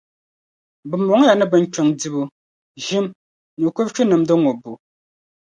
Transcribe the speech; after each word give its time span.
Bɛ 0.89 0.95
mɔŋ 1.07 1.19
ya 1.39 1.45
binkpiŋ 1.51 1.87
dibu, 1.99 2.21
ʒim, 2.85 3.05
ni 3.61 3.67
kuruchu 3.75 4.03
nimdi 4.05 4.33
ŋubbu. 4.43 4.71